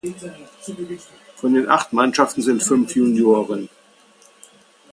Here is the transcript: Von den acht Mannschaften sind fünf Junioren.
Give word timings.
Von 1.35 1.53
den 1.53 1.69
acht 1.69 1.93
Mannschaften 1.93 2.41
sind 2.41 2.63
fünf 2.63 2.95
Junioren. 2.95 3.69